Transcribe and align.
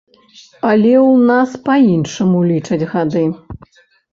Але 0.69 0.93
ў 1.01 1.27
нас 1.31 1.49
па-іншаму 1.67 2.43
лічаць 2.53 2.83
гады. 2.95 3.25